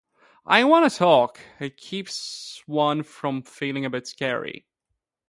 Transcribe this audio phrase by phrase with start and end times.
[0.47, 1.39] I want to talk.
[1.59, 4.65] It keeps one from feeling a bit scary.